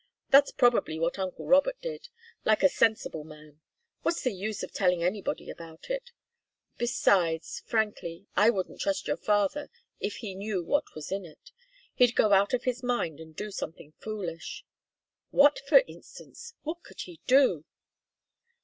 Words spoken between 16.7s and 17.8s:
could he do?"